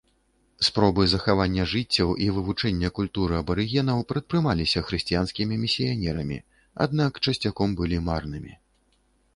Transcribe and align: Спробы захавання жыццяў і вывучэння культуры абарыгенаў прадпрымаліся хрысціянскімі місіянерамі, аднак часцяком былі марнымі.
Спробы 0.67 1.03
захавання 1.11 1.65
жыццяў 1.73 2.09
і 2.27 2.29
вывучэння 2.37 2.89
культуры 3.01 3.37
абарыгенаў 3.41 4.01
прадпрымаліся 4.13 4.85
хрысціянскімі 4.89 5.61
місіянерамі, 5.67 6.43
аднак 6.87 7.23
часцяком 7.29 7.69
былі 7.83 7.97
марнымі. 8.11 8.53